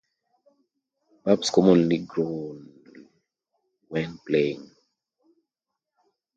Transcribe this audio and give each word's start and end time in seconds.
Pups 1.23 1.51
commonly 1.51 1.99
growl 1.99 2.59
when 3.89 4.17
playing. 4.25 4.71